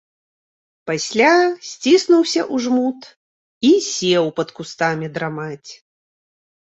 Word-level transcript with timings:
Пасля 0.91 1.33
сціснуўся 1.71 2.41
ў 2.53 2.55
жмут 2.65 3.01
і 3.69 3.71
сеў 3.89 4.25
пад 4.39 4.49
кустамі 4.61 5.11
драмаць. 5.19 5.71